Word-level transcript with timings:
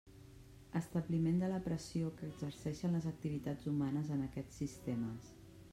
Establiment 0.79 1.37
de 1.43 1.49
la 1.51 1.59
pressió 1.67 2.09
que 2.17 2.25
exerceixen 2.31 2.99
les 2.99 3.07
activitats 3.13 3.69
humanes 3.75 4.13
en 4.19 4.27
aquests 4.31 4.63
sistemes. 4.65 5.33